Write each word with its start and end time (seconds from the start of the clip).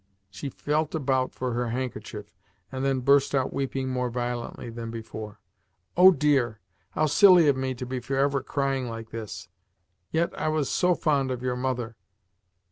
She 0.31 0.49
felt 0.49 0.95
about 0.95 1.31
for 1.35 1.53
her 1.53 1.69
handkerchief, 1.69 2.33
and 2.71 2.83
then 2.83 3.01
burst 3.01 3.35
out 3.35 3.53
weeping 3.53 3.87
more 3.89 4.09
violently 4.09 4.71
than 4.71 4.89
before. 4.89 5.39
"Oh 5.95 6.09
dear! 6.09 6.59
How 6.93 7.05
silly 7.05 7.47
of 7.47 7.55
me 7.55 7.75
to 7.75 7.85
be 7.85 7.99
for 7.99 8.15
ever 8.17 8.41
crying 8.41 8.89
like 8.89 9.11
this! 9.11 9.47
Yet 10.09 10.35
I 10.35 10.47
was 10.47 10.69
so 10.71 10.95
fond 10.95 11.29
of 11.29 11.43
your 11.43 11.55
mother! 11.55 11.97